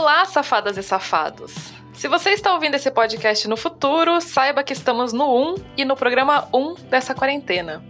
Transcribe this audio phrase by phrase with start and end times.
[0.00, 1.52] Olá, safadas e safados!
[1.92, 5.94] Se você está ouvindo esse podcast no futuro, saiba que estamos no 1 e no
[5.94, 7.84] programa 1 dessa quarentena.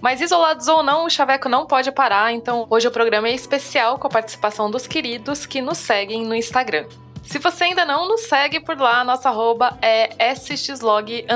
[0.00, 3.98] Mas isolados ou não, o Chaveco não pode parar, então hoje o programa é especial
[3.98, 6.86] com a participação dos queridos que nos seguem no Instagram.
[7.24, 11.34] Se você ainda não nos segue por lá, nossa arroba é sxlog_br.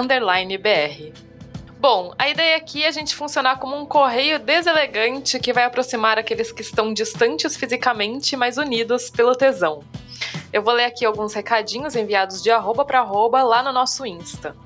[1.80, 6.18] Bom, a ideia aqui é a gente funcionar como um correio deselegante que vai aproximar
[6.18, 9.84] aqueles que estão distantes fisicamente, mas unidos pelo tesão.
[10.52, 14.56] Eu vou ler aqui alguns recadinhos enviados de arroba para arroba lá no nosso Insta.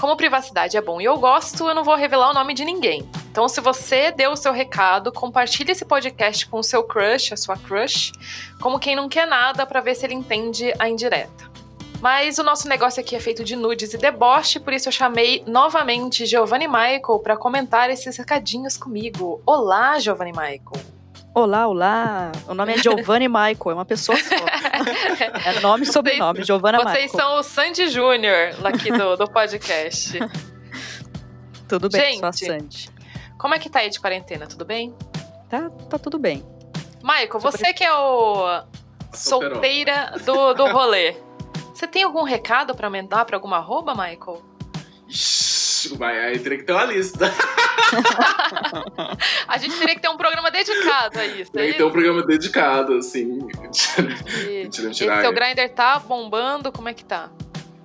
[0.00, 3.08] Como privacidade é bom e eu gosto, eu não vou revelar o nome de ninguém.
[3.30, 7.36] Então, se você deu o seu recado, compartilhe esse podcast com o seu crush, a
[7.36, 8.10] sua crush,
[8.60, 11.47] como quem não quer nada para ver se ele entende a indireta.
[12.00, 15.42] Mas o nosso negócio aqui é feito de nudes e deboche, por isso eu chamei
[15.46, 19.42] novamente Giovanni Michael para comentar esses recadinhos comigo.
[19.44, 20.98] Olá, Giovanni Michael.
[21.34, 22.32] Olá, olá.
[22.46, 24.34] O nome é Giovanni Michael, é uma pessoa só.
[25.44, 26.96] é nome e sobrenome, Giovanna Michael.
[26.96, 30.18] Vocês são o Sandy Júnior aqui do, do podcast.
[31.68, 32.90] tudo bem, Gente, sou a Sandy.
[33.36, 34.46] Como é que tá aí de quarentena?
[34.46, 34.94] Tudo bem?
[35.48, 36.44] Tá, tá tudo bem.
[37.02, 38.62] Michael, você que é o
[39.12, 41.27] solteira do, do rolê.
[41.78, 44.42] Você tem algum recado para mandar para alguma arroba, Michael?
[45.96, 47.30] Vai, aí teria que ter uma lista.
[49.46, 51.52] a gente teria que ter um programa dedicado a isso.
[51.52, 53.46] Tem que ter um programa dedicado, assim.
[54.48, 57.30] E, e seu grinder tá bombando, como é que tá?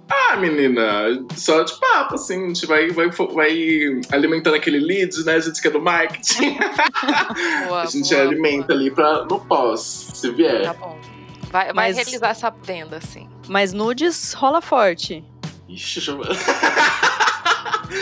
[0.10, 5.36] Ah, menina, só de papo, assim, a gente vai, vai, vai alimentando aquele lead, né?
[5.36, 6.58] A gente que é do marketing.
[7.68, 8.80] Boa, a gente boa, alimenta boa.
[8.80, 10.64] ali pra, no pós, se vier.
[10.64, 11.13] Tá bom.
[11.54, 11.98] Vai, vai Mas...
[11.98, 13.30] realizar essa venda, assim.
[13.48, 15.24] Mas nudes rola forte.
[15.70, 16.20] Ixi, eu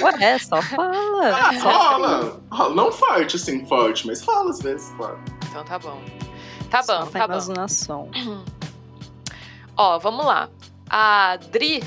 [0.02, 1.36] Ué, só fala.
[1.36, 2.42] Ah, só rola.
[2.50, 2.74] rola.
[2.74, 5.20] Não forte, assim, forte, mas rola às vezes, claro.
[5.50, 6.02] Então tá bom.
[6.70, 7.34] Tá só bom, tá bom.
[7.34, 8.10] Imaginação.
[9.76, 10.50] Ó, vamos lá.
[10.90, 11.84] A Dri,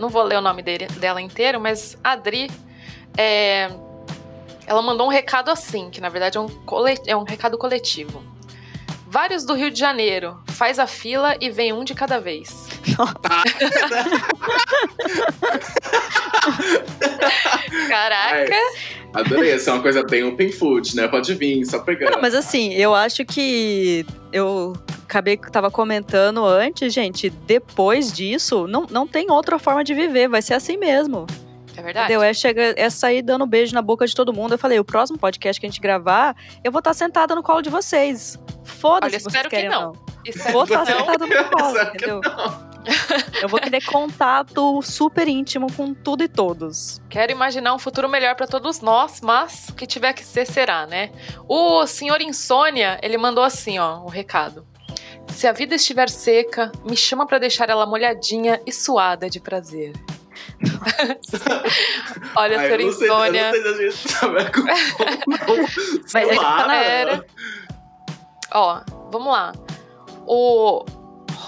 [0.00, 2.50] não vou ler o nome dele, dela inteiro, mas a Dri
[3.16, 3.70] é,
[4.66, 6.48] ela mandou um recado assim, que na verdade é um,
[7.06, 8.20] é um recado coletivo.
[9.10, 10.36] Vários do Rio de Janeiro.
[10.48, 12.68] Faz a fila e vem um de cada vez.
[17.88, 18.54] Caraca.
[18.54, 21.08] Ai, adorei, essa é uma coisa bem open food, né?
[21.08, 22.10] Pode vir, só pegar.
[22.10, 28.66] Não, mas assim, eu acho que eu acabei que tava comentando antes, gente, depois disso,
[28.66, 31.26] não, não tem outra forma de viver, vai ser assim mesmo.
[31.78, 32.06] É verdade.
[32.06, 32.22] Entendeu?
[32.22, 34.54] É, chega, é sair dando beijo na boca de todo mundo.
[34.54, 36.34] Eu falei, o próximo podcast que a gente gravar,
[36.64, 38.36] eu vou estar sentada no colo de vocês.
[38.64, 39.92] Foda-se se vocês querem que não.
[39.92, 40.52] não.
[40.52, 42.20] Vou estar sentada no colo, entendeu?
[43.42, 47.02] Eu vou querer contato super íntimo com tudo e todos.
[47.10, 50.86] Quero imaginar um futuro melhor para todos nós, mas o que tiver que ser será,
[50.86, 51.10] né?
[51.46, 54.66] O senhor Insônia, ele mandou assim, ó, um recado.
[55.28, 59.92] Se a vida estiver seca, me chama para deixar ela molhadinha e suada de prazer.
[62.36, 63.50] Olha, Ai, senhor Insônia.
[63.50, 64.62] Sei, eu não sei se a gente com
[66.12, 67.24] Mas tá era.
[68.52, 68.80] Ó,
[69.10, 69.52] vamos lá.
[70.26, 70.84] O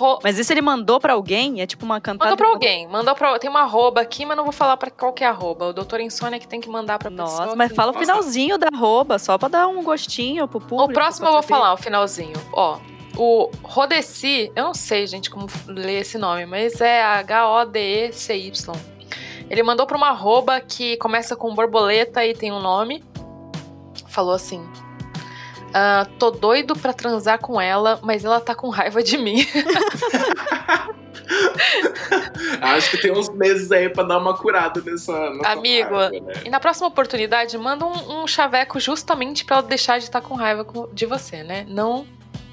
[0.01, 0.19] Ro...
[0.23, 1.61] Mas isso ele mandou para alguém?
[1.61, 2.31] É tipo uma cantada?
[2.31, 2.89] Mandou pra alguém.
[2.89, 3.39] Mandou pra...
[3.39, 5.67] Tem uma arroba aqui, mas não vou falar para qual que é a arroba.
[5.67, 7.57] O doutor Insônia que tem que mandar pra Nossa, pessoa.
[7.57, 10.91] mas fala o finalzinho da arroba, só pra dar um gostinho pro público.
[10.91, 12.41] O próximo eu vou falar, o finalzinho.
[12.53, 12.79] Ó,
[13.17, 18.73] o Rodeci, eu não sei, gente, como ler esse nome, mas é H-O-D-E-C-Y.
[19.51, 23.05] Ele mandou pra uma arroba que começa com borboleta e tem um nome.
[24.07, 24.65] Falou assim:
[25.71, 29.47] Uh, tô doido pra transar com ela, mas ela tá com raiva de mim.
[32.61, 35.13] Acho que tem uns meses aí pra dar uma curada nessa.
[35.45, 36.33] Amigo, raiva, né?
[36.45, 40.35] e na próxima oportunidade, manda um, um chaveco justamente pra ela deixar de estar com
[40.35, 41.65] raiva de você, né?
[41.69, 42.05] Não.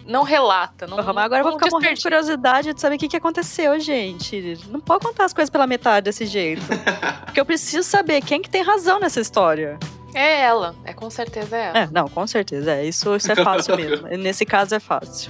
[0.07, 0.87] Não relata.
[0.87, 3.77] Não, uhum, agora eu vou ficar morrendo de curiosidade de saber o que, que aconteceu,
[3.77, 4.57] gente.
[4.69, 6.61] Não pode contar as coisas pela metade desse jeito.
[7.25, 9.77] Porque eu preciso saber quem que tem razão nessa história.
[10.13, 11.77] É ela, é com certeza é ela.
[11.79, 12.71] É, não, com certeza.
[12.71, 14.07] É, isso, isso é fácil mesmo.
[14.07, 15.29] Nesse caso é fácil.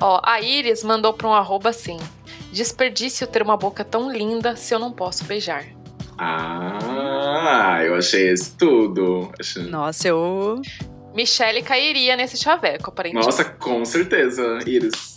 [0.00, 1.98] Ó, a Iris mandou pra um arroba assim:
[2.52, 5.64] Desperdício ter uma boca tão linda se eu não posso beijar.
[6.18, 9.30] Ah, eu achei isso tudo.
[9.38, 9.62] Achei...
[9.64, 10.60] Nossa, eu.
[11.16, 13.24] Michelle cairia nesse chaveco, aparentemente.
[13.24, 15.14] Nossa, com certeza, Iris.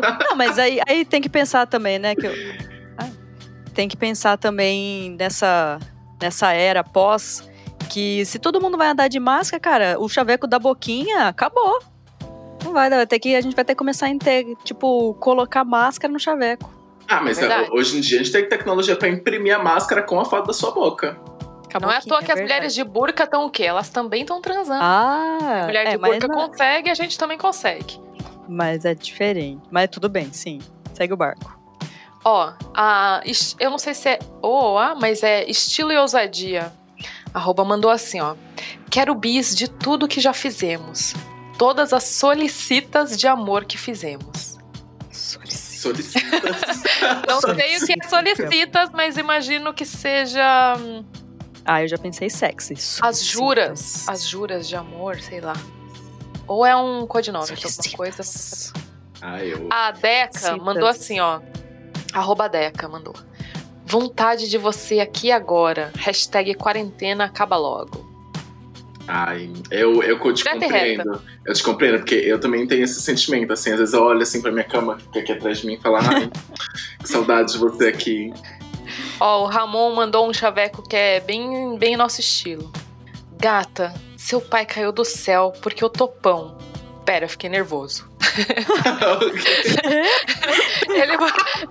[0.00, 0.18] tá...
[0.24, 2.14] Não, mas aí, aí tem que pensar também, né?
[2.14, 2.32] Que eu...
[2.96, 3.10] ah,
[3.74, 5.78] tem que pensar também nessa,
[6.20, 7.46] nessa era pós
[7.90, 11.78] que se todo mundo vai andar de máscara, cara, o chaveco da boquinha acabou.
[12.64, 15.64] Não vai, vai ter que, a gente vai ter que começar a ter, tipo, colocar
[15.64, 16.72] máscara no chaveco.
[17.06, 20.18] Ah, mas é, hoje em dia a gente tem tecnologia para imprimir a máscara com
[20.18, 21.16] a foto da sua boca.
[21.80, 23.64] Não é à toa que é as mulheres de burca estão o quê?
[23.64, 24.82] Elas também estão transando.
[24.82, 26.48] Ah, a mulher é, de burca não...
[26.48, 28.00] consegue, a gente também consegue.
[28.48, 29.62] Mas é diferente.
[29.70, 30.60] Mas tudo bem, sim.
[30.92, 31.56] Segue o barco.
[32.24, 33.22] Ó, a,
[33.60, 36.72] eu não sei se é O ou A, mas é estilo e ousadia.
[37.32, 38.34] Arroba mandou assim, ó.
[38.90, 41.14] Quero bis de tudo que já fizemos.
[41.58, 44.58] Todas as solicitas de amor que fizemos.
[45.10, 46.14] Solicitas.
[47.28, 51.04] não sei o que é solicitas, mas imagino que seja hum,
[51.66, 52.74] ah, eu já pensei sexy.
[53.02, 54.08] As juras.
[54.08, 55.54] As juras de amor, sei lá.
[56.46, 58.22] Ou é um codinome de alguma coisa.
[59.20, 59.66] Ah, eu.
[59.70, 61.40] A Deca mandou assim, ó.
[62.12, 63.14] Arroba Deca mandou.
[63.84, 65.90] Vontade de você aqui agora.
[65.96, 68.06] Hashtag quarentena acaba logo.
[69.08, 71.22] Ai, eu, eu te compreendo.
[71.44, 74.42] Eu te compreendo, porque eu também tenho esse sentimento, assim, às vezes eu olho assim
[74.42, 76.28] pra minha cama que fica aqui atrás de mim e falo, ai,
[76.98, 78.32] que saudade de você aqui.
[79.18, 82.70] Ó, o Ramon mandou um chaveco que é bem, bem nosso estilo.
[83.38, 86.58] Gata, seu pai caiu do céu porque eu tô pão.
[87.04, 88.08] Pera, fiquei nervoso.
[90.88, 91.12] ele,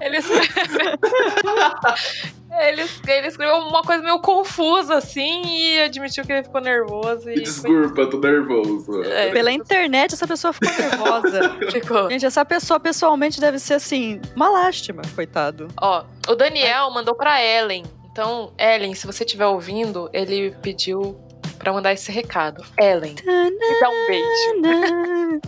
[0.01, 0.17] ele,
[2.61, 7.29] ele, ele, escreveu uma coisa meio confusa, assim, e admitiu que ele ficou nervoso.
[7.29, 8.09] E Desculpa, foi...
[8.09, 9.03] tô nervoso.
[9.03, 9.31] É.
[9.31, 11.55] Pela internet, essa pessoa ficou nervosa.
[11.71, 12.09] ficou.
[12.09, 15.67] Gente, essa pessoa pessoalmente deve ser, assim, uma lástima, coitado.
[15.81, 17.83] Ó, o Daniel mandou pra Ellen.
[18.11, 21.19] Então, Ellen, se você estiver ouvindo, ele pediu
[21.59, 22.63] para mandar esse recado.
[22.79, 25.41] Ellen, me dá um beijo.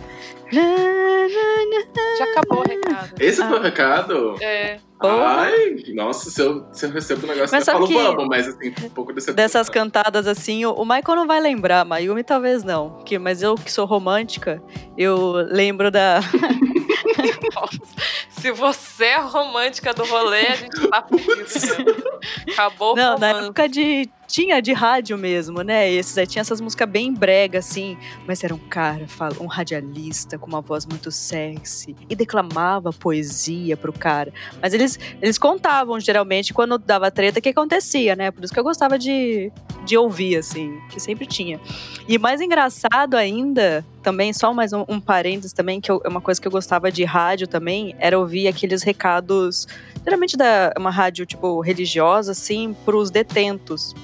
[2.18, 3.14] Já acabou o recado.
[3.20, 4.36] Esse foi o recado?
[4.42, 4.80] É.
[5.00, 8.74] Ai, nossa, se eu, se eu recebo um negócio, mas eu falo vamos, mas assim,
[8.84, 12.98] um pouco desse Dessas cantadas assim, o, o Michael não vai lembrar, Mayumi talvez não.
[13.04, 14.60] Que, mas eu que sou romântica,
[14.96, 16.20] eu lembro da.
[18.30, 22.04] se você é romântica do rolê, a gente tá fudido.
[22.52, 25.90] Acabou Não, na época de tinha de rádio mesmo, né?
[25.90, 27.96] Esses tinha essas músicas bem brega, assim,
[28.26, 29.06] mas era um cara,
[29.40, 34.32] um radialista com uma voz muito sexy e declamava poesia pro cara.
[34.60, 38.30] Mas eles, eles contavam geralmente quando dava treta o que acontecia, né?
[38.30, 39.50] Por isso que eu gostava de,
[39.84, 41.58] de ouvir, assim, que sempre tinha.
[42.06, 46.40] E mais engraçado ainda, também, só mais um, um parênteses também, que é uma coisa
[46.40, 49.66] que eu gostava de rádio também, era ouvir aqueles recados,
[50.04, 53.94] geralmente da uma rádio, tipo, religiosa, assim, pros detentos.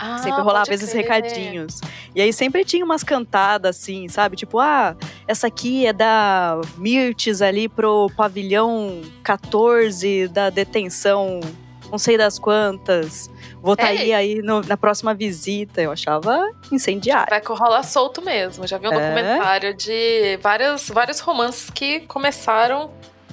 [0.00, 1.02] Ah, sempre rolava esses crer.
[1.02, 1.78] recadinhos.
[2.14, 4.34] E aí sempre tinha umas cantadas assim, sabe?
[4.34, 4.96] Tipo, ah,
[5.28, 11.40] essa aqui é da Mirtes ali pro pavilhão 14 da detenção,
[11.90, 13.28] não sei das quantas.
[13.60, 14.14] Vou estar tá é.
[14.14, 15.82] aí no, na próxima visita.
[15.82, 17.28] Eu achava incendiário.
[17.28, 18.66] Vai que rola solto mesmo.
[18.66, 18.94] Já vi um é.
[18.94, 22.90] documentário de vários, vários romances que começaram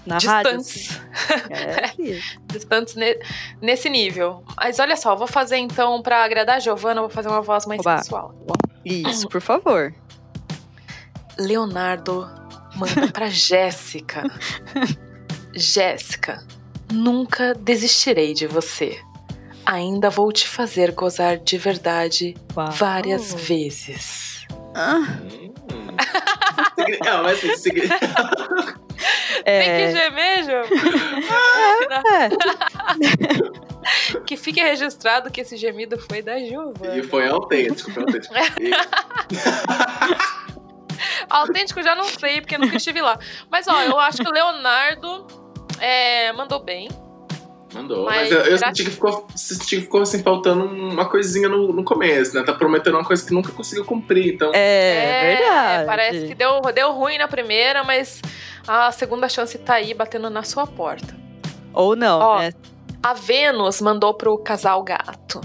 [0.07, 0.99] na distantes.
[1.17, 2.13] Rádio, assim.
[2.13, 2.19] é.
[2.51, 3.19] distantes ne,
[3.61, 4.43] nesse nível.
[4.55, 7.81] Mas olha só, vou fazer então, para agradar a Giovana, vou fazer uma voz mais
[7.81, 7.97] Oba.
[7.97, 8.35] sensual.
[8.85, 9.93] Isso, por favor.
[11.37, 12.27] Leonardo
[12.75, 14.23] manda pra Jéssica.
[15.53, 16.43] Jéssica,
[16.91, 18.99] nunca desistirei de você.
[19.65, 22.71] Ainda vou te fazer gozar de verdade Uau.
[22.71, 24.45] várias vezes.
[24.73, 25.19] Ah.
[27.03, 27.71] Não, mas assim,
[29.43, 29.47] é...
[29.61, 30.65] Tem que gemer, João.
[32.11, 32.29] É.
[34.25, 36.97] que fique registrado que esse gemido foi da Giovana.
[36.97, 38.33] E foi autêntico, foi autêntico.
[41.29, 43.19] autêntico já não sei, porque nunca estive lá.
[43.49, 45.27] Mas, ó, eu acho que o Leonardo
[45.79, 46.89] é, mandou bem.
[47.73, 48.05] Mandou.
[48.05, 51.73] Mas, mas eu, eu senti, que ficou, senti que ficou assim, faltando uma coisinha no,
[51.73, 52.43] no começo, né?
[52.43, 54.51] Tá prometendo uma coisa que nunca conseguiu cumprir, então.
[54.53, 55.85] É, é verdade.
[55.85, 58.21] Parece que deu, deu ruim na primeira, mas
[58.67, 61.15] a segunda chance tá aí batendo na sua porta.
[61.73, 62.51] Ou não, Ó, né?
[63.03, 65.41] A Vênus mandou pro casal gato.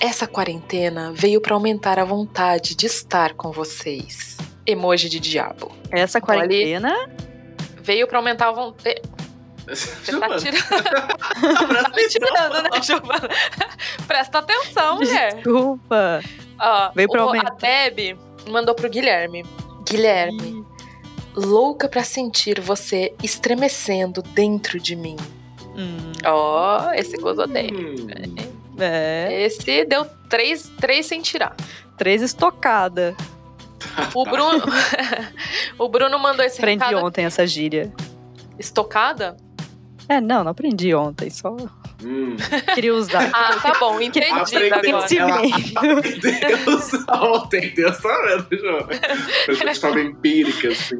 [0.00, 4.36] Essa quarentena veio para aumentar a vontade de estar com vocês.
[4.66, 5.70] Emoji de diabo.
[5.90, 7.08] Essa quarentena?
[7.82, 9.02] veio para aumentar a vontade.
[9.74, 10.62] Você tá tirando.
[11.92, 13.28] tá tirando, né, Giovana?
[14.06, 15.34] Presta atenção, mulher.
[15.34, 16.20] Desculpa.
[16.58, 17.52] Ó, Veio pra aumentar.
[17.52, 19.44] A Deb mandou pro Guilherme.
[19.88, 20.64] Guilherme,
[21.34, 25.16] louca para sentir você estremecendo dentro de mim.
[25.76, 26.12] Hum.
[26.24, 28.06] Ó, oh, esse gozou hum.
[28.78, 29.42] É.
[29.42, 31.56] Esse deu três, três sem tirar.
[31.96, 33.16] Três estocada.
[34.14, 34.64] O Bruno,
[35.78, 37.04] o Bruno mandou esse Aprendi recado.
[37.04, 37.92] ontem essa gíria.
[38.58, 39.36] Estocada?
[40.12, 41.56] É, não, não aprendi ontem, só
[42.04, 42.36] Hum.
[42.74, 43.30] queria usar.
[43.32, 45.42] Ah, tá bom, entendi Aprendeu, agora.
[45.86, 48.88] ela Deus, ontem, Deus tá vendo, João.
[49.72, 50.96] De forma empírica, assim.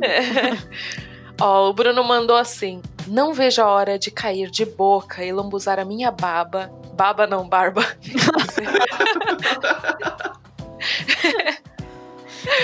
[1.38, 5.78] Ó, o Bruno mandou assim: Não vejo a hora de cair de boca e lambuzar
[5.78, 6.70] a minha baba.
[6.94, 7.84] Baba não, barba.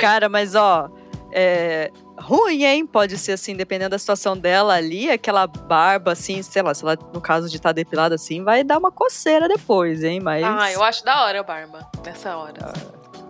[0.01, 0.89] Cara, mas ó,
[1.33, 1.91] é
[2.21, 2.87] ruim, hein?
[2.87, 6.97] Pode ser assim, dependendo da situação dela ali, aquela barba assim, sei lá, se ela,
[7.13, 10.21] no caso de estar tá depilada assim, vai dar uma coceira depois, hein?
[10.21, 10.45] Mas.
[10.45, 12.73] Ah, eu acho da hora a barba, nessa hora.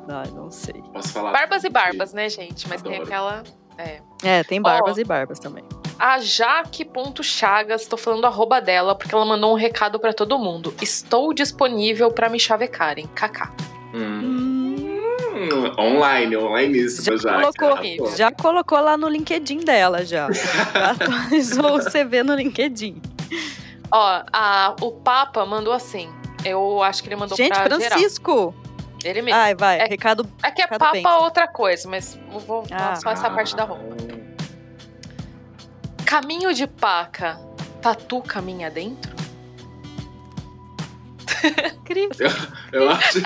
[0.08, 0.82] Ah, não sei.
[0.92, 1.32] Posso falar?
[1.32, 2.66] Barbas e barbas, né, gente?
[2.68, 3.08] Mas tem Adoro.
[3.08, 3.42] aquela.
[3.76, 4.00] É.
[4.22, 5.00] É, tem barbas Ó.
[5.00, 5.64] e barbas também.
[5.98, 10.72] A Jaque.chagas, tô falando arroba dela, porque ela mandou um recado pra todo mundo.
[10.80, 13.06] Estou disponível pra me chavecarem.
[13.08, 13.50] KK.
[13.94, 14.37] Hum.
[15.78, 17.40] Online, online isso, Já já.
[17.40, 18.16] colocou, Horrível.
[18.16, 20.28] já colocou lá no LinkedIn dela já.
[20.30, 23.00] Já atualizou o CV no LinkedIn.
[23.90, 26.10] Ó, a, o Papa mandou assim.
[26.44, 27.80] Eu acho que ele mandou Gente, pra geral.
[27.80, 28.54] Francisco!
[29.04, 29.38] Ele mesmo.
[29.40, 30.26] Ai, vai, É- recado.
[30.42, 31.06] É que é Papa bem.
[31.06, 32.96] outra coisa, mas eu vou falar Ah.
[32.96, 33.96] só essa parte da roupa.
[36.04, 37.38] Caminho de paca,
[37.82, 39.17] tatu caminha dentro?
[42.72, 43.18] Eu acho,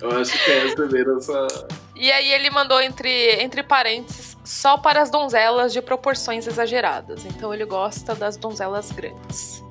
[0.00, 1.68] eu acho que é receber essa.
[1.94, 7.26] E aí ele mandou entre, entre parênteses, só para as donzelas de proporções exageradas.
[7.26, 9.62] Então ele gosta das donzelas grandes.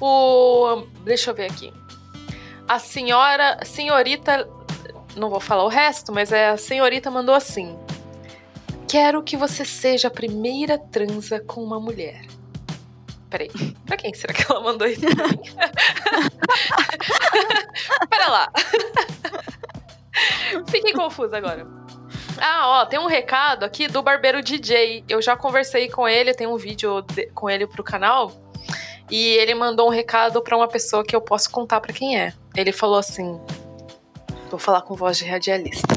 [0.00, 0.84] O.
[1.04, 1.72] Deixa eu ver aqui.
[2.66, 3.58] A senhora.
[3.64, 4.48] Senhorita.
[5.16, 7.76] Não vou falar o resto, mas é a senhorita mandou assim.
[8.88, 12.22] Quero que você seja a primeira transa com uma mulher.
[13.30, 13.50] Peraí,
[13.86, 15.02] pra quem será que ela mandou isso?
[18.10, 18.52] Pera lá.
[20.68, 21.66] Fiquei confusa agora.
[22.40, 25.04] Ah, ó, tem um recado aqui do Barbeiro DJ.
[25.08, 28.32] Eu já conversei com ele, tem um vídeo de- com ele pro canal.
[29.10, 32.32] E ele mandou um recado pra uma pessoa que eu posso contar pra quem é.
[32.56, 33.40] Ele falou assim:
[34.50, 35.94] Vou falar com voz de radialista.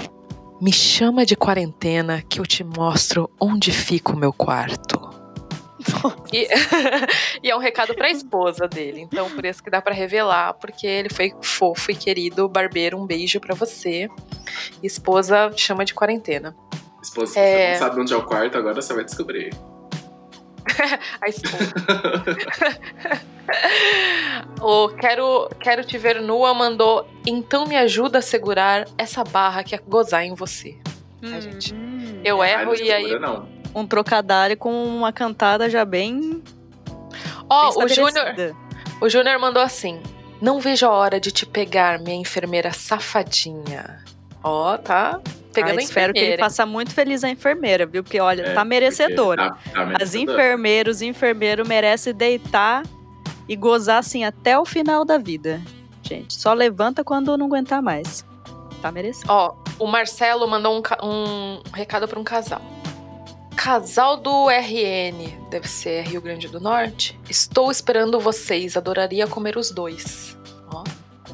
[0.61, 5.10] Me chama de quarentena que eu te mostro onde fica o meu quarto.
[6.31, 6.47] E,
[7.43, 9.01] e é um recado pra esposa dele.
[9.01, 12.47] Então, por isso que dá pra revelar, porque ele foi fofo e querido.
[12.49, 14.07] Barbeiro, um beijo pra você.
[14.83, 16.55] Esposa chama de quarentena.
[17.01, 17.75] Esposa, É.
[17.75, 19.51] você não sabe onde é o quarto, agora você vai descobrir.
[21.19, 21.73] A esposa.
[24.61, 27.07] o quero, quero te ver nua mandou.
[27.25, 30.77] Então me ajuda a segurar essa barra que é gozar em você.
[31.23, 31.73] A gente.
[31.73, 33.19] Hum, Eu erro não e aí.
[33.19, 33.47] Não.
[33.73, 36.41] Um trocadilho com uma cantada já bem.
[37.49, 38.55] Ó, bem o Júnior.
[39.01, 40.01] O Júnior mandou assim:
[40.41, 44.03] Não vejo a hora de te pegar, minha enfermeira safadinha.
[44.43, 45.19] Ó, tá
[45.53, 48.03] pegando Ah, espero que ele faça muito feliz a enfermeira, viu?
[48.03, 49.51] Porque, olha, É, tá merecedora.
[49.51, 52.83] Tá, tá As enfermeiros e enfermeiro merecem deitar
[53.47, 55.61] e gozar assim até o final da vida.
[56.01, 58.25] Gente, só levanta quando não aguentar mais.
[58.81, 59.31] Tá merecendo.
[59.31, 62.61] Ó, o Marcelo mandou um, um recado para um casal.
[63.55, 67.19] Casal do RN, deve ser Rio Grande do Norte.
[67.29, 70.37] Estou esperando vocês, adoraria comer os dois.
[70.73, 70.83] Ó.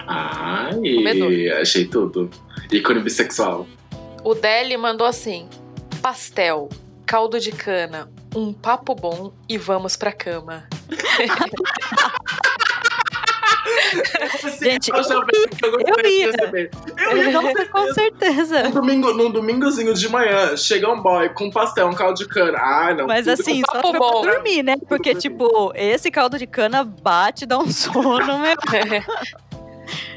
[0.05, 1.31] Ai, Comedor.
[1.62, 2.29] achei tudo.
[2.71, 3.65] Ícone bissexual.
[4.24, 5.47] O Deli mandou assim:
[6.01, 6.67] pastel,
[7.05, 10.67] caldo de cana, um papo bom e vamos pra cama.
[14.62, 16.31] Gente, eu, eu de ia.
[17.12, 18.63] Eu ia com certeza.
[18.63, 22.57] Num domingo, num domingozinho de manhã, chega um boy com pastel, um caldo de cana.
[22.57, 23.07] Ah, não.
[23.07, 24.21] Mas assim, com só pra bom.
[24.21, 24.75] dormir, né?
[24.88, 28.55] Porque, tipo, esse caldo de cana bate, dá um sono, né?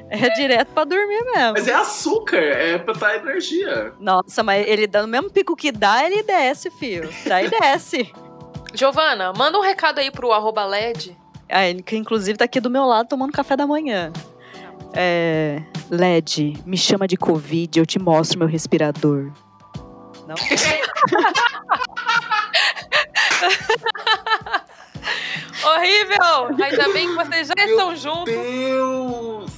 [0.08, 1.52] É direto pra dormir mesmo.
[1.52, 3.92] Mas é açúcar, é pra dar energia.
[4.00, 7.08] Nossa, mas ele dá no mesmo pico que dá, ele desce, fio.
[7.24, 8.12] Daí desce.
[8.74, 11.16] Giovana, manda um recado aí pro arroba LED.
[11.50, 14.12] Ele que inclusive tá aqui do meu lado tomando café da manhã.
[14.94, 15.62] É.
[15.90, 19.30] LED, me chama de Covid, eu te mostro meu respirador.
[20.26, 20.34] Não?
[25.62, 26.64] Horrível!
[26.64, 28.32] Ainda bem que vocês já estão juntos.
[28.32, 29.50] Deus!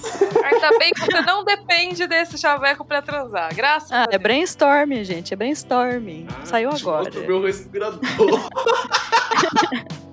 [0.44, 3.54] Ainda bem que você não depende desse chaveco pra transar.
[3.54, 4.22] Graças Ah, a é Deus.
[4.22, 6.26] brainstorm, gente, é brainstorm.
[6.28, 7.04] Ah, Saiu te agora.
[7.04, 8.00] mostro meu respirador.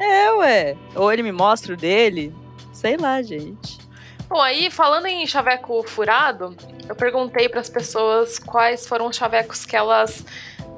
[0.00, 0.76] É, ué.
[0.96, 2.34] Ou ele me mostra o dele.
[2.72, 3.78] Sei lá, gente.
[4.26, 6.56] Bom, aí, falando em chaveco furado,
[6.88, 10.24] eu perguntei pras pessoas quais foram os chavecos que elas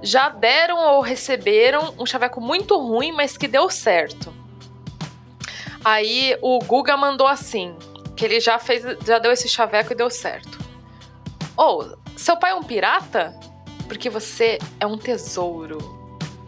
[0.03, 4.35] já deram ou receberam um chaveco muito ruim, mas que deu certo.
[5.85, 7.77] Aí o Guga mandou assim,
[8.17, 10.59] que ele já fez, já deu esse chaveco e deu certo.
[11.57, 13.39] Ou, oh, seu pai é um pirata?
[13.87, 16.02] Porque você é um tesouro.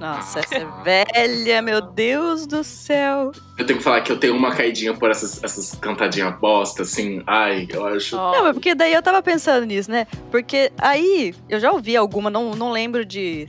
[0.04, 3.32] Nossa, essa é velha, meu Deus do céu.
[3.56, 7.22] Eu tenho que falar que eu tenho uma caidinha por essas, essas cantadinhas bosta, assim.
[7.26, 8.14] Ai, eu acho.
[8.14, 8.32] Oh.
[8.32, 10.06] Não, mas porque daí eu tava pensando nisso, né?
[10.30, 13.48] Porque aí eu já ouvi alguma, não, não lembro de,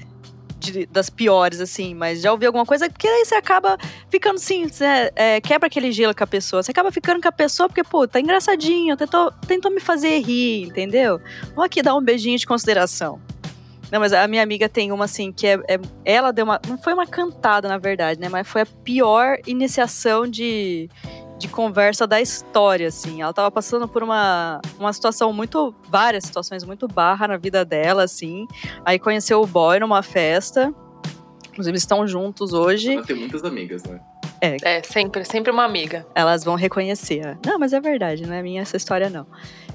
[0.58, 3.78] de, das piores, assim, mas já ouvi alguma coisa, porque aí você acaba
[4.10, 6.64] ficando assim, você, é, quebra aquele gelo com a pessoa.
[6.64, 10.68] Você acaba ficando com a pessoa porque, pô, tá engraçadinho, tentou, tentou me fazer rir,
[10.68, 11.20] entendeu?
[11.50, 13.20] Vamos aqui dar um beijinho de consideração.
[13.96, 16.78] Não, mas a minha amiga tem uma assim que é, é, ela deu uma não
[16.78, 20.90] foi uma cantada na verdade, né, mas foi a pior iniciação de,
[21.40, 23.22] de conversa da história, assim.
[23.22, 28.04] Ela tava passando por uma, uma situação muito várias situações muito barra na vida dela,
[28.04, 28.46] assim.
[28.84, 30.76] Aí conheceu o boy numa festa.
[31.48, 32.96] Inclusive eles estão juntos hoje.
[32.96, 34.02] Ela tem muitas amigas, né?
[34.42, 34.58] É.
[34.62, 36.06] é, sempre, sempre uma amiga.
[36.14, 37.38] Elas vão reconhecer.
[37.46, 39.26] Não, mas é verdade, não é minha essa história, não.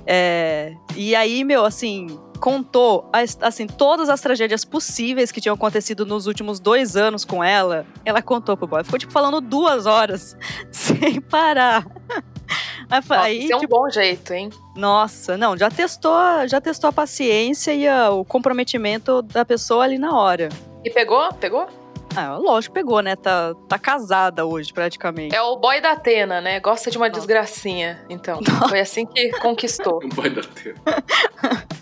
[0.07, 3.09] É, e aí, meu, assim, contou
[3.43, 7.87] assim todas as tragédias possíveis que tinham acontecido nos últimos dois anos com ela.
[8.05, 8.83] Ela contou pro boy.
[8.83, 10.37] Ficou tipo falando duas horas
[10.73, 11.87] sem parar.
[12.91, 14.51] Nossa, aí, é um tipo, bom jeito, hein?
[14.75, 16.13] Nossa, não, já testou,
[16.49, 20.49] já testou a paciência e o comprometimento da pessoa ali na hora.
[20.85, 21.33] E pegou?
[21.35, 21.69] Pegou?
[22.17, 23.15] Ah, lógico, pegou, né?
[23.15, 25.35] Tá, tá casada hoje, praticamente.
[25.35, 26.59] É o boy da Atena, né?
[26.59, 27.21] Gosta de uma Nossa.
[27.21, 28.05] desgracinha.
[28.09, 28.69] Então, Nossa.
[28.69, 30.01] foi assim que conquistou.
[30.05, 30.77] o boy da Atena.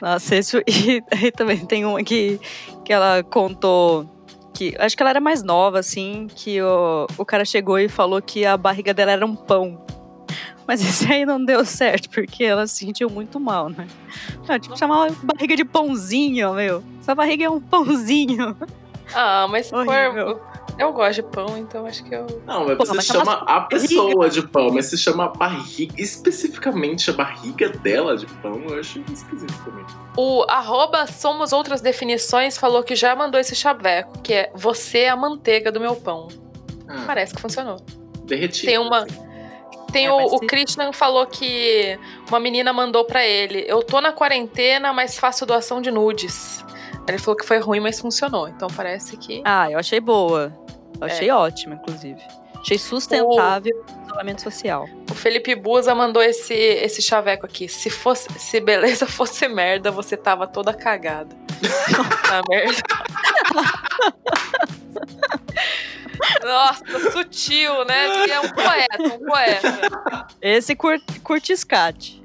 [0.00, 0.58] Nossa, isso.
[0.66, 2.38] E, e também tem uma que,
[2.84, 4.06] que ela contou
[4.54, 4.74] que.
[4.78, 8.44] Acho que ela era mais nova, assim, que o, o cara chegou e falou que
[8.44, 9.84] a barriga dela era um pão.
[10.66, 13.86] Mas isso aí não deu certo, porque ela se sentiu muito mal, né?
[14.46, 16.84] Ah, tipo, chamar barriga de pãozinho, meu.
[17.00, 18.54] Essa barriga é um pãozinho.
[19.14, 19.84] Ah, mas se for.
[20.78, 22.24] Eu gosto de pão, então acho que eu.
[22.46, 25.92] Não, mas Pô, você mas chama a pessoa de pão, mas você chama a barriga,
[25.98, 29.84] especificamente a barriga dela de pão, eu acho esquisito também.
[30.16, 35.08] O arroba Somos Outras Definições falou que já mandou esse chaveco, que é você é
[35.08, 36.28] a manteiga do meu pão.
[36.86, 37.02] Ah.
[37.04, 37.78] Parece que funcionou.
[38.24, 38.66] Derretido.
[38.68, 39.04] Tem uma.
[39.90, 44.12] Tem é, o, o Krishnan falou que uma menina mandou para ele: Eu tô na
[44.12, 46.64] quarentena, mas faço doação de nudes.
[47.08, 48.48] Ele falou que foi ruim, mas funcionou.
[48.48, 49.42] Então parece que.
[49.44, 50.52] Ah, eu achei boa.
[51.00, 51.34] Eu achei é.
[51.34, 52.20] ótimo, inclusive.
[52.60, 54.86] Achei sustentável o isolamento social.
[55.10, 57.68] O Felipe Buza mandou esse, esse chaveco aqui.
[57.68, 61.34] Se, fosse, se beleza fosse merda, você tava toda cagada.
[62.30, 62.82] ah, merda.
[66.42, 68.06] Nossa, sutil, né?
[68.28, 70.26] É um poeta, um poeta.
[70.42, 72.22] Esse cur, curtiscate.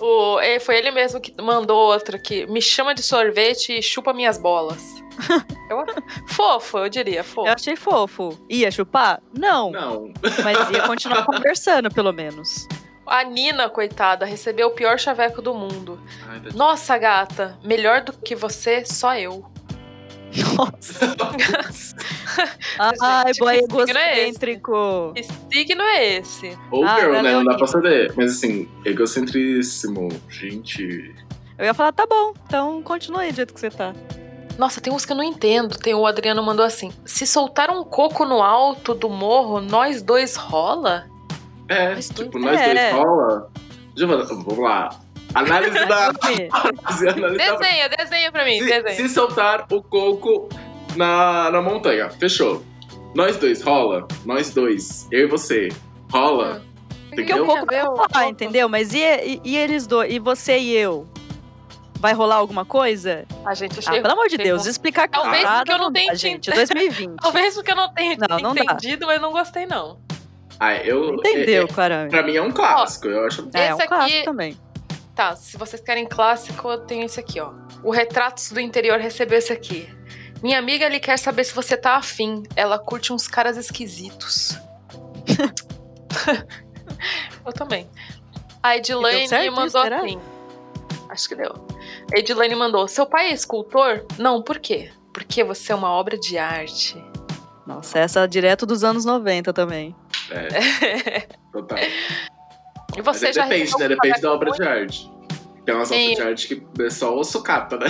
[0.00, 2.46] O, foi ele mesmo que mandou outro aqui.
[2.46, 5.02] Me chama de sorvete e chupa minhas bolas.
[5.68, 5.84] eu,
[6.26, 7.46] fofo, eu diria, fofo.
[7.46, 8.38] Eu achei fofo.
[8.48, 9.20] Ia chupar?
[9.36, 9.70] Não.
[9.70, 10.12] Não.
[10.42, 12.66] Mas ia continuar conversando, pelo menos.
[13.06, 16.00] A Nina, coitada, recebeu o pior chaveco do mundo.
[16.28, 19.44] Ai, Nossa, gata, melhor do que você, só eu.
[20.56, 21.16] Nossa.
[23.00, 25.12] Ai, boy egocêntrico.
[25.16, 26.56] É que signo é esse?
[26.70, 27.32] Ou ah, girl, né?
[27.32, 28.12] Não dá pra saber.
[28.16, 30.08] Mas assim, egocentríssimo.
[30.28, 31.14] Gente.
[31.58, 33.92] Eu ia falar, tá bom, então continua aí do jeito que você tá.
[34.56, 35.76] Nossa, tem uns que eu não entendo.
[35.78, 40.36] Tem o Adriano mandou assim: se soltar um coco no alto do morro, nós dois
[40.36, 41.06] rola?
[41.68, 42.44] É, nós tipo, dois...
[42.44, 42.92] nós é.
[42.92, 43.50] dois rola.
[43.96, 45.00] Vamos lá.
[45.34, 46.12] Análise da.
[46.12, 48.58] desenha, desenha pra mim.
[48.58, 48.94] Se, desenha.
[48.94, 50.48] se soltar o coco
[50.96, 52.64] na, na montanha, fechou.
[53.14, 54.06] Nós dois, rola.
[54.24, 55.68] Nós dois, eu e você,
[56.10, 56.62] rola.
[56.64, 57.10] Hum.
[57.14, 58.68] Porque o coco vai rolar, entendeu?
[58.68, 60.12] Mas e, e, e, eles dois?
[60.12, 61.08] E você e eu?
[61.98, 63.26] Vai rolar alguma coisa?
[63.44, 63.78] A gente.
[63.86, 66.50] Ah, pelo amor de Deus, explicar que Talvez porque eu não tenho gente.
[66.50, 67.16] 2020.
[67.20, 69.06] Talvez porque eu não tenha não, não entendido, dá.
[69.06, 69.98] mas não gostei, não.
[70.58, 71.14] Ah, eu.
[71.14, 72.08] Entendeu, é, caramba.
[72.08, 73.48] Pra mim é um clássico, Ó, eu acho.
[73.52, 74.24] É, é um clássico aqui...
[74.24, 74.56] também.
[75.20, 77.52] Tá, se vocês querem clássico, eu tenho esse aqui, ó.
[77.84, 79.86] O Retratos do Interior recebeu esse aqui.
[80.42, 82.42] Minha amiga ele quer saber se você tá afim.
[82.56, 84.58] Ela curte uns caras esquisitos.
[87.44, 87.86] eu também.
[88.62, 90.18] A Edilane mandou isso, assim.
[91.10, 91.52] Acho que deu.
[92.14, 94.06] A Edilane mandou: Seu pai é escultor?
[94.16, 94.90] Não, por quê?
[95.12, 96.96] Porque você é uma obra de arte.
[97.66, 99.94] Nossa, essa é direto dos anos 90 também.
[100.30, 101.26] É.
[101.52, 101.78] Total.
[102.96, 103.88] E você Mas já depende, né?
[103.88, 105.10] Depende da obra de arte.
[105.64, 107.86] Tem umas obras de arte que é só o sucata, né?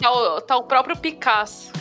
[0.00, 1.72] Tá o, tá o próprio Picasso.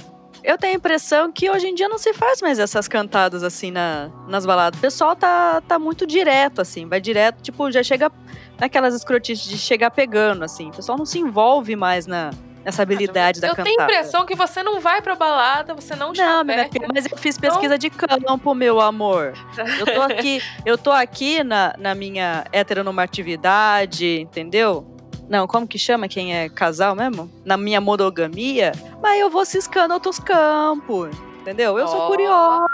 [0.43, 3.71] Eu tenho a impressão que hoje em dia não se faz mais essas cantadas assim
[3.71, 4.77] na, nas baladas.
[4.77, 8.11] O pessoal tá, tá muito direto, assim, vai direto, tipo, já chega
[8.59, 10.69] naquelas escrotices de chegar pegando, assim.
[10.69, 12.31] O pessoal não se envolve mais na,
[12.65, 13.69] essa habilidade da eu cantada.
[13.69, 16.87] Eu tenho a impressão que você não vai pra balada, você não Não, minha filha,
[16.93, 19.33] mas eu fiz pesquisa de campo, meu amor.
[19.79, 24.85] Eu tô aqui, eu tô aqui na, na minha heteronormatividade, entendeu?
[25.29, 27.31] Não, como que chama quem é casal mesmo?
[27.45, 28.71] Na minha monogamia,
[29.01, 31.09] mas eu vou ciscando outros campos.
[31.43, 31.77] Entendeu?
[31.77, 31.87] Eu oh.
[31.89, 32.67] sou curiosa.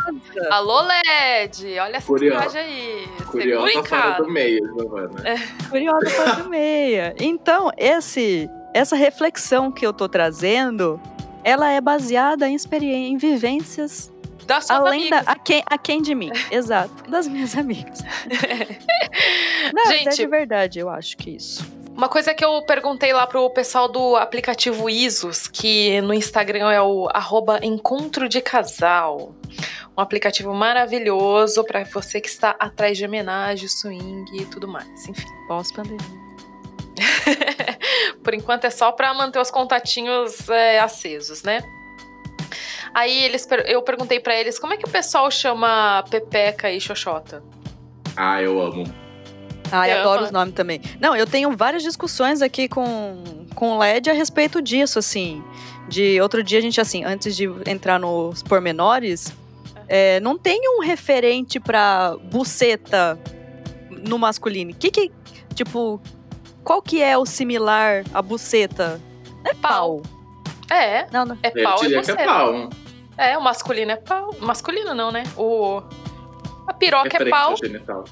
[0.52, 1.80] Alô, LED!
[1.80, 3.08] Olha essa curiosa aí.
[3.26, 5.28] Curiosa fora do meio, Giovana.
[5.28, 5.68] É.
[5.70, 7.14] Curiosa fora do meio.
[7.20, 11.00] Então, esse, essa reflexão que eu tô trazendo,
[11.44, 14.12] ela é baseada em em vivências
[14.46, 15.26] das suas Além amigas.
[15.26, 15.32] da.
[15.32, 16.32] A quem, a quem de mim?
[16.50, 17.10] Exato.
[17.10, 18.02] Das minhas amigas.
[19.74, 21.64] Não, Gente, é de verdade, eu acho que isso.
[21.96, 26.82] Uma coisa que eu perguntei lá pro pessoal do aplicativo Isos, que no Instagram é
[26.82, 29.36] o arroba Encontro de Casal.
[29.98, 35.08] Um aplicativo maravilhoso para você que está atrás de homenagem, swing e tudo mais.
[35.08, 35.28] Enfim.
[35.48, 36.29] Pós-pandemia.
[38.24, 41.62] Por enquanto é só para manter os contatinhos é, acesos, né?
[42.94, 47.44] Aí eles, eu perguntei para eles como é que o pessoal chama Pepeca e Xoxota.
[48.16, 48.84] Ah, eu amo.
[49.72, 50.82] Ah, eu adoro os nomes também.
[51.00, 55.44] Não, eu tenho várias discussões aqui com, com o LED a respeito disso, assim.
[55.88, 59.34] De outro dia a gente, assim, antes de entrar nos pormenores,
[59.88, 63.20] é, não tem um referente pra buceta
[64.08, 64.74] no masculino.
[64.74, 65.12] Que que,
[65.54, 66.02] tipo,
[66.70, 69.02] qual que é o similar à buceta?
[69.44, 70.04] É pau.
[70.70, 71.08] É.
[71.12, 71.36] Não, não.
[71.42, 72.22] É pau e buceta.
[72.22, 72.70] É, pau.
[73.18, 74.36] é, o masculino é pau.
[74.40, 75.24] Masculino não, né?
[75.36, 75.82] O...
[76.68, 77.58] A piroca é pau.
[77.58, 78.06] Genital.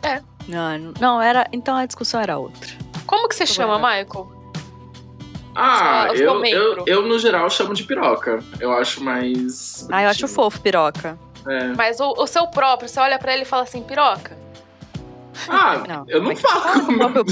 [0.00, 0.22] É.
[0.46, 1.48] Não, não era.
[1.52, 2.70] Então a discussão era outra.
[3.04, 4.32] Como que você chama, Michael?
[5.56, 8.38] Ah, eu, eu, eu, no geral chamo de piroca.
[8.60, 9.88] Eu acho mais.
[9.90, 11.18] Ah, eu acho fofo piroca.
[11.48, 11.64] É.
[11.74, 14.36] Mas o, o, seu próprio, você olha para ele e fala assim, piroca?
[15.50, 17.24] Ah, não, eu não falo com o meu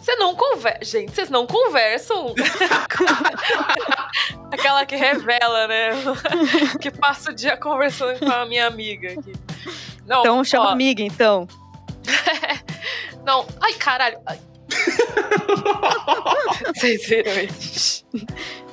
[0.00, 0.84] Você não conversa.
[0.84, 2.34] Gente, vocês não conversam.
[4.50, 5.90] Aquela que revela, né?
[6.80, 9.32] que passa o dia conversando com a minha amiga aqui.
[10.06, 10.72] Não, então chama ó.
[10.72, 11.48] amiga, então.
[13.24, 14.18] não, ai caralho.
[14.26, 14.38] Ai.
[16.74, 18.04] Vocês viram isso?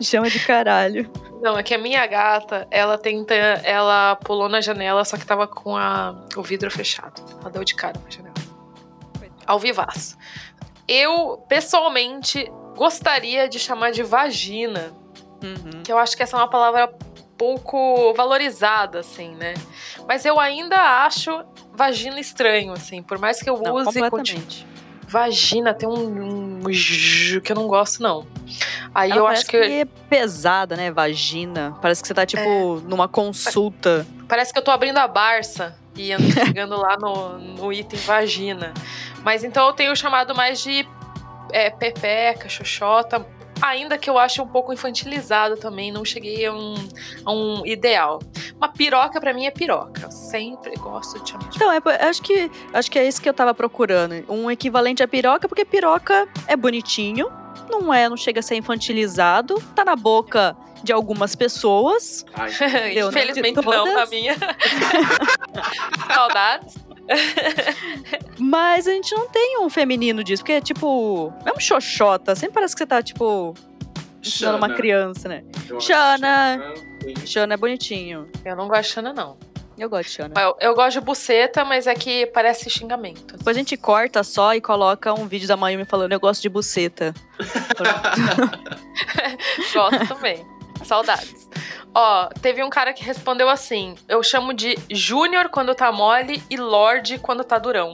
[0.02, 1.12] Chama de caralho.
[1.41, 3.34] Não, é que a minha gata, ela tenta.
[3.34, 7.22] Ela pulou na janela, só que tava com a, o vidro fechado.
[7.39, 8.36] Ela deu de cara na janela.
[9.45, 10.17] Ao vivaço.
[10.88, 14.91] Eu, pessoalmente, gostaria de chamar de vagina.
[15.41, 15.84] Uhum.
[15.84, 16.91] Que eu acho que essa é uma palavra
[17.38, 19.54] pouco valorizada, assim, né?
[20.06, 21.43] Mas eu ainda acho
[21.74, 23.02] vagina estranho, assim.
[23.02, 23.86] Por mais que eu não, use.
[23.86, 24.67] Completamente.
[25.10, 26.62] Vagina tem um, um
[27.43, 28.28] que eu não gosto, não.
[28.93, 29.60] Aí Ela eu acho que.
[29.60, 30.91] que é pesada, né?
[30.91, 31.76] Vagina.
[31.82, 32.88] Parece que você tá, tipo, é.
[32.88, 34.06] numa consulta.
[34.28, 36.12] Parece que eu tô abrindo a Barça e
[36.45, 38.72] chegando lá no, no item vagina.
[39.24, 40.88] Mas então eu tenho chamado mais de
[41.52, 43.26] é, pepeca, xoxota,
[43.62, 46.76] ainda que eu ache um pouco infantilizado também, não cheguei a um,
[47.26, 48.19] a um ideal.
[48.58, 50.04] Uma piroca para mim é piroca.
[50.04, 53.30] Eu sempre gosto de chamar de Então, é, acho, que, acho que é isso que
[53.30, 54.24] eu tava procurando.
[54.28, 57.30] Um equivalente a piroca, porque piroca é bonitinho,
[57.69, 62.26] não é, não chega a ser infantilizado, tá na boca de algumas pessoas.
[62.34, 62.52] Ai,
[63.08, 64.36] Infelizmente não, não na minha.
[66.13, 66.76] Saudades.
[68.38, 71.34] Mas a gente não tem um feminino disso, porque é tipo.
[71.45, 72.36] É um xoxota.
[72.36, 73.54] Sempre parece que você tá, tipo.
[74.22, 75.43] Ensinando uma criança, né?
[75.80, 76.74] Xana.
[77.26, 78.30] Xana é bonitinho.
[78.43, 79.38] Eu não gosto de Xana, não.
[79.78, 80.34] Eu gosto de Xana.
[80.38, 83.38] Eu, eu, gosto de buceta, mas é que parece xingamento.
[83.38, 86.50] Depois a gente corta só e coloca um vídeo da Mayumi falando: Eu gosto de
[86.50, 87.13] buceta.
[89.74, 90.45] gosto também.
[90.84, 91.48] Saudades.
[91.93, 96.58] Ó, teve um cara que respondeu assim: eu chamo de Júnior quando tá mole e
[96.58, 97.93] Lorde quando tá durão.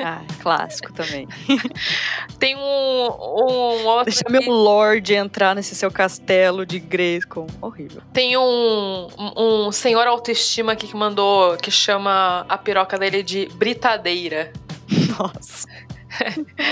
[0.00, 1.28] Ah, clássico também.
[2.38, 4.04] Tem um, um outro.
[4.04, 7.46] Deixa meu Lorde entrar nesse seu castelo de Grayskull.
[7.60, 8.02] Horrível.
[8.12, 14.52] Tem um, um senhor autoestima aqui que mandou, que chama a piroca dele de Britadeira.
[15.18, 15.66] Nossa.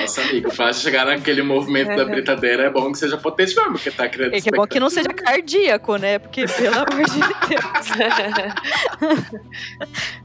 [0.00, 3.72] Nossa, amigo, fácil chegar naquele movimento é, da britadeira é bom que seja potente mesmo,
[3.72, 6.18] porque tá criando É que é bom que não seja cardíaco, né?
[6.18, 7.88] Porque, pelo amor de Deus.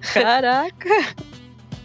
[0.13, 0.89] Caraca.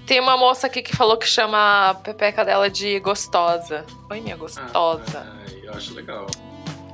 [0.07, 3.87] Tem uma moça aqui que falou que chama a pepeca dela de gostosa.
[4.11, 5.27] Oi, minha gostosa.
[5.27, 6.27] Ah, eu acho legal.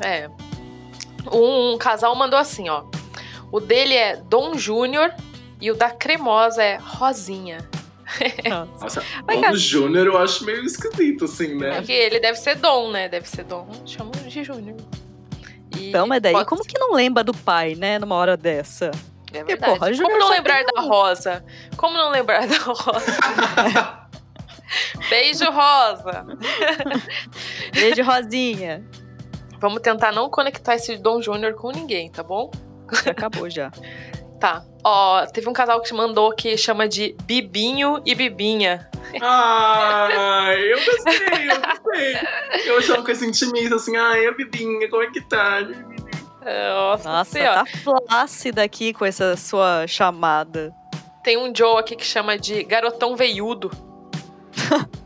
[0.00, 0.28] É.
[1.32, 2.84] Um, um casal mandou assim, ó.
[3.50, 5.12] O dele é Dom Júnior
[5.60, 7.58] e o da cremosa é Rosinha.
[8.48, 11.78] Nossa, Dom Júnior eu acho meio esquisito, assim, né?
[11.78, 13.08] É que ele deve ser Dom, né?
[13.08, 13.68] Deve ser Dom.
[13.86, 14.76] Chama de Júnior.
[15.78, 16.48] Então, mas daí, pode...
[16.48, 17.98] como que não lembra do pai, né?
[17.98, 18.90] Numa hora dessa?
[19.32, 19.78] É verdade.
[19.78, 21.44] Porra, Como não lembrar da Rosa?
[21.76, 24.00] Como não lembrar da Rosa?
[25.08, 26.26] Beijo, Rosa.
[27.72, 28.84] Beijo, Rosinha.
[29.58, 32.50] Vamos tentar não conectar esse Dom Júnior com ninguém, tá bom?
[33.04, 33.70] Já acabou já.
[34.40, 34.64] Tá.
[34.82, 38.88] Ó, teve um casal que te mandou que chama de Bibinho e Bibinha.
[39.20, 42.16] Ai, eu gostei, eu gostei.
[42.64, 45.60] Eu achava que esse intimista assim, ai, a Bibinha, como é que tá?
[46.40, 50.74] Nossa, Nossa tá flácida aqui com essa sua chamada.
[51.22, 53.70] Tem um Joe aqui que chama de garotão veiudo.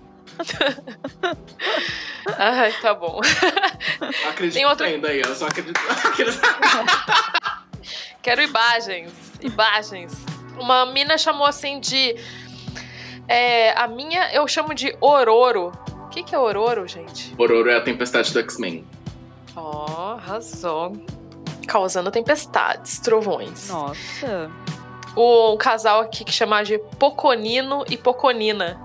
[2.39, 3.21] Ai, tá bom.
[4.29, 4.87] Acredito Tem outro...
[4.87, 5.81] ainda aí, eu só acredito.
[8.25, 9.13] Quero imagens.
[9.43, 10.15] Imagens.
[10.59, 12.17] Uma mina chamou assim de.
[13.29, 15.71] É, a minha eu chamo de Ororo.
[16.07, 17.35] O que, que é Ororo, gente?
[17.37, 18.83] Ororo é a tempestade do X-Men.
[19.55, 20.93] Ó, oh, arrasou.
[21.67, 23.69] Causando tempestades, trovões.
[23.69, 24.51] Nossa.
[25.15, 28.81] O casal aqui que chama de Poconino e Poconina.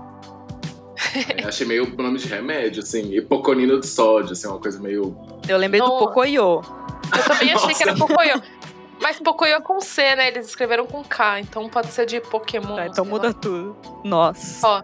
[1.42, 3.14] Eu achei meio nome de remédio, assim.
[3.14, 5.16] E Poconino de sódio, assim, uma coisa meio.
[5.48, 5.88] Eu lembrei Não.
[5.88, 6.60] do Pocoyo.
[7.16, 8.42] Eu também achei que era Pocoyo.
[9.00, 10.28] Mas Pocoyo é com C, né?
[10.28, 12.76] Eles escreveram com K, então pode ser de Pokémon.
[12.76, 13.32] Tá, então muda lá.
[13.32, 13.76] tudo.
[14.04, 14.66] Nossa.
[14.66, 14.82] Ó,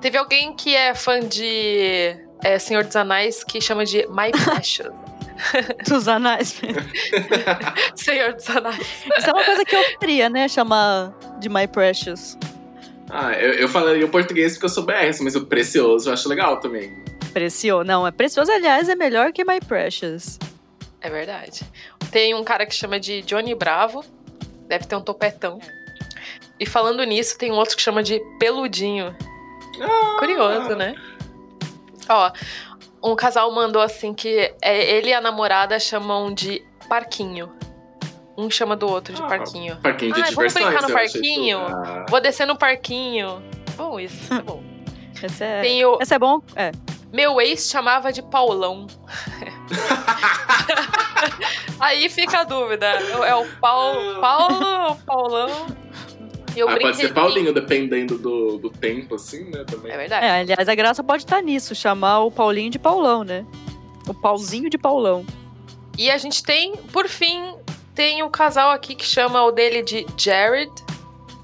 [0.00, 4.92] teve alguém que é fã de é, Senhor dos Anéis que chama de My Precious.
[5.88, 6.60] dos Anéis.
[7.94, 9.04] Senhor dos Anéis.
[9.16, 10.48] Isso é uma coisa que eu queria, né?
[10.48, 12.38] Chamar de My Precious.
[13.10, 14.92] Ah, eu, eu falaria o português porque eu sou BR,
[15.22, 16.92] mas o precioso eu acho legal também.
[17.32, 17.84] Precioso.
[17.84, 20.38] Não, é precioso, aliás, é melhor que My Precious.
[21.00, 21.62] É verdade.
[22.10, 24.04] Tem um cara que chama de Johnny Bravo.
[24.66, 25.58] Deve ter um topetão.
[26.58, 29.16] E falando nisso, tem um outro que chama de Peludinho.
[29.80, 30.16] Ah.
[30.18, 30.94] Curioso, né?
[32.08, 32.32] Ó,
[33.02, 37.52] um casal mandou assim que é, ele e a namorada chamam de parquinho.
[38.36, 39.76] Um chama do outro de ah, parquinho.
[39.76, 41.58] Parquinho de ah, vamos brincar no parquinho?
[41.58, 42.06] Ah.
[42.08, 43.42] Vou descer no parquinho.
[43.76, 44.62] Bom, isso é bom.
[45.22, 45.98] Esse é, Tem o...
[46.00, 46.40] Esse é bom?
[46.54, 46.70] É.
[47.12, 48.86] Meu ex chamava de Paulão.
[51.80, 52.86] Aí fica a dúvida.
[52.86, 55.66] É o Paulo, Paulo ou Paulão?
[56.56, 59.64] Eu ah, pode ser Paulinho, dependendo do, do tempo, assim, né?
[59.64, 59.92] Também.
[59.92, 60.26] É verdade.
[60.26, 63.46] É, aliás, a graça pode estar nisso, chamar o Paulinho de Paulão, né?
[64.08, 65.24] O Pauzinho de Paulão.
[65.96, 67.54] E a gente tem, por fim,
[67.94, 70.72] tem o casal aqui que chama o dele de Jared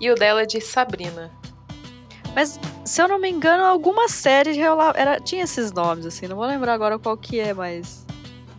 [0.00, 1.30] e o dela de Sabrina.
[2.34, 4.58] Mas, se eu não me engano, alguma série
[4.96, 6.26] era, tinha esses nomes, assim.
[6.26, 8.03] Não vou lembrar agora qual que é, mas...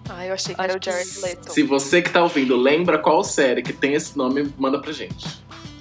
[0.10, 1.52] Ah, eu achei que Acho era o Jared Leto.
[1.52, 5.28] Se você que tá ouvindo lembra qual série que tem esse nome, manda pra gente.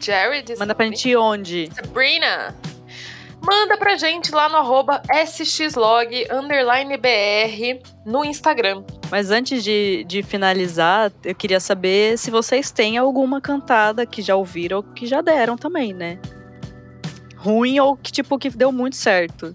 [0.00, 0.56] Jared?
[0.58, 1.70] Manda pra gente onde?
[1.74, 2.54] Sabrina.
[3.42, 8.82] Manda pra gente lá no arroba sxlog underline br no Instagram.
[9.10, 14.34] Mas antes de, de finalizar, eu queria saber se vocês têm alguma cantada que já
[14.34, 16.18] ouviram ou que já deram também, né?
[17.44, 19.54] ruim ou que, tipo, que deu muito certo?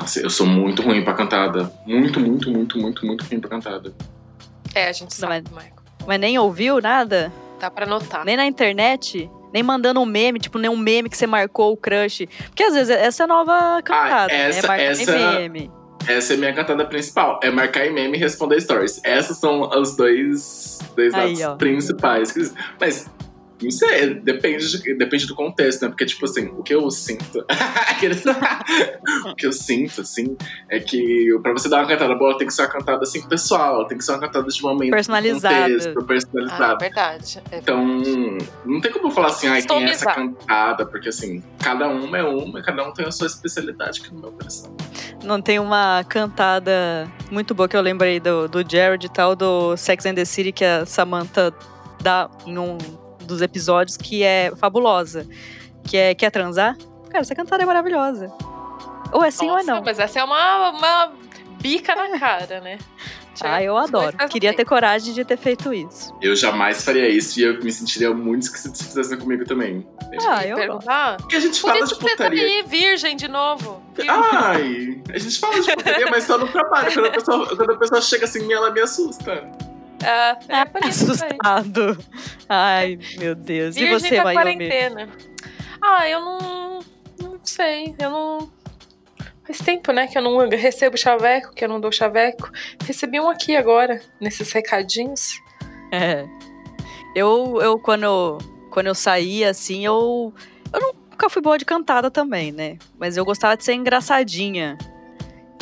[0.00, 1.70] Nossa, eu sou muito ruim pra cantada.
[1.86, 3.92] Muito, muito, muito, muito, muito ruim pra cantada.
[4.74, 5.80] É, a gente sabe, mas, Michael.
[6.06, 7.30] Mas nem ouviu nada?
[7.60, 8.24] Dá pra notar.
[8.24, 9.30] Nem na internet?
[9.52, 12.26] Nem mandando um meme, tipo, nem um meme que você marcou o crush.
[12.46, 14.84] Porque às vezes essa é a nova cantada, ah, essa, né?
[14.86, 15.70] essa, meme.
[16.08, 17.38] Essa é a minha cantada principal.
[17.42, 19.00] É marcar em meme e responder stories.
[19.04, 21.56] Essas são os dois, dois Aí, lados ó.
[21.56, 22.54] principais.
[22.80, 23.10] Mas
[23.62, 25.88] não sei, depende, de, depende do contexto, né?
[25.88, 27.44] Porque, tipo assim, o que eu sinto.
[29.26, 30.36] o que eu sinto, assim,
[30.68, 33.86] é que pra você dar uma cantada boa, tem que ser uma cantada assim pessoal,
[33.86, 34.90] tem que ser uma cantada de momento.
[34.90, 35.72] Personalizada.
[35.72, 36.64] Contexto, personalizada.
[36.64, 37.42] Ah, verdade.
[37.50, 37.86] É então,
[38.64, 42.22] não tem como eu falar assim, ai, tem essa cantada, porque assim, cada uma é
[42.22, 44.74] uma e cada um tem a sua especialidade aqui no meu coração.
[45.22, 49.76] Não tem uma cantada muito boa que eu lembrei do, do Jared e tal, do
[49.76, 51.52] Sex and the City, que a Samantha
[52.00, 52.78] dá em um
[53.30, 55.26] dos episódios que é fabulosa.
[55.84, 56.76] Que é Quer Transar?
[57.08, 58.32] Cara, essa cantada é maravilhosa.
[59.12, 59.82] Ou é sim Nossa, ou é não.
[59.84, 61.12] Mas essa é uma, uma
[61.60, 62.78] bica na cara, né?
[63.42, 64.16] ah, eu adoro.
[64.28, 66.14] Queria ter coragem de ter feito isso.
[66.20, 69.86] Eu jamais faria isso e eu me sentiria muito esquisito se fizessem comigo também.
[70.28, 71.16] Ah, eu perguntar.
[71.16, 72.48] Porque a gente Por fala de putaria.
[72.48, 73.82] Você tá virgem de novo.
[74.08, 76.92] Ai, a gente fala de putaria, mas só no trabalho.
[76.92, 79.50] Quando a pessoa, quando a pessoa chega assim, ela me assusta.
[80.02, 81.98] É, é por isso Assustado.
[82.48, 83.74] Ai, meu Deus.
[83.74, 84.34] Virgem e você, Mayumi?
[84.34, 85.08] quarentena.
[85.80, 86.80] Ah, eu não...
[87.22, 87.94] Não sei.
[87.98, 88.52] Eu não...
[89.46, 92.50] Faz tempo, né, que eu não recebo chaveco, que eu não dou chaveco.
[92.84, 95.40] Recebi um aqui agora, nesses recadinhos.
[95.92, 96.24] É.
[97.14, 98.38] Eu, eu quando,
[98.70, 100.32] quando eu saía, assim, eu...
[100.72, 102.78] Eu nunca fui boa de cantada também, né?
[102.98, 104.78] Mas eu gostava de ser engraçadinha.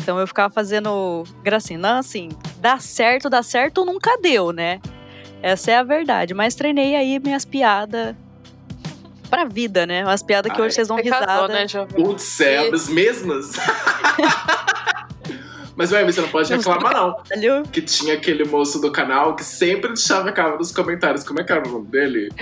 [0.09, 1.79] Então eu ficava fazendo gracinha.
[1.79, 4.81] Não, assim, dá certo, dá certo, nunca deu, né?
[5.43, 6.33] Essa é a verdade.
[6.33, 8.17] Mas treinei aí minhas piadas
[9.29, 10.03] pra vida, né?
[10.03, 11.27] Umas piadas que hoje vocês vão risada.
[11.27, 13.53] Casou, né, Putz, é, as mesmas.
[15.79, 17.63] Mas, ué, você não pode reclamar, não.
[17.63, 21.23] Que tinha aquele moço do canal que sempre deixava cava nos comentários.
[21.23, 22.33] Como é que era o nome dele?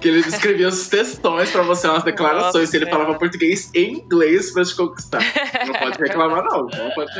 [0.00, 2.66] Que ele escrevia os textões pra você, umas declarações.
[2.66, 5.20] Nossa, ele falava português e inglês pra te conquistar.
[5.66, 6.66] Não pode reclamar, não.
[6.66, 7.10] não pode...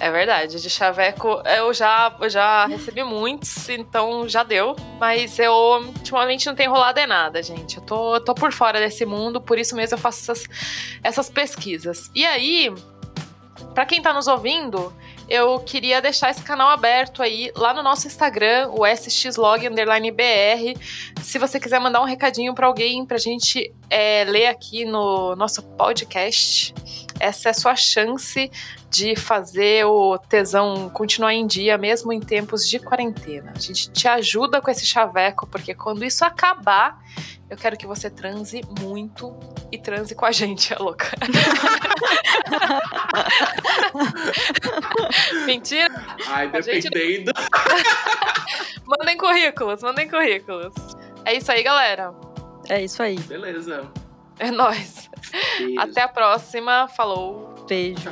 [0.00, 0.60] É verdade.
[0.60, 4.74] De chaveco, eu já, eu já recebi muitos, então já deu.
[4.98, 7.76] Mas eu, ultimamente, não tenho rolado é nada, gente.
[7.76, 10.48] Eu tô, tô por fora desse mundo, por isso mesmo eu faço essas,
[11.04, 12.10] essas pesquisas.
[12.12, 12.74] E aí,
[13.74, 14.92] para quem tá nos ouvindo,
[15.28, 19.70] eu queria deixar esse canal aberto aí lá no nosso Instagram, o sxlog_br.
[21.22, 25.62] Se você quiser mandar um recadinho para alguém pra gente é, ler aqui no nosso
[25.62, 26.74] podcast,
[27.20, 28.50] essa é a sua chance
[28.88, 33.52] de fazer o tesão continuar em dia, mesmo em tempos de quarentena.
[33.54, 36.98] A gente te ajuda com esse chaveco, porque quando isso acabar,
[37.48, 39.36] eu quero que você transe muito
[39.70, 41.10] e transe com a gente, é louca.
[45.46, 45.94] Mentira?
[46.28, 46.98] Ai, dependendo.
[46.98, 47.32] Gente...
[48.86, 50.74] mandem currículos, mandem currículos.
[51.24, 52.12] É isso aí, galera.
[52.68, 53.18] É isso aí.
[53.20, 53.90] Beleza.
[54.40, 55.10] É nóis.
[55.58, 55.78] Beijo.
[55.78, 56.88] Até a próxima.
[56.88, 57.54] Falou.
[57.68, 58.10] Beijo.